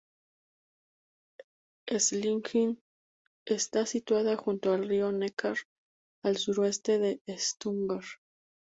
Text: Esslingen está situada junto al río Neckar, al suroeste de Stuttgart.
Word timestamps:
Esslingen 1.85 2.79
está 3.45 3.85
situada 3.85 4.35
junto 4.35 4.73
al 4.73 4.87
río 4.87 5.11
Neckar, 5.11 5.57
al 6.23 6.37
suroeste 6.37 6.97
de 6.97 7.19
Stuttgart. 7.37 8.03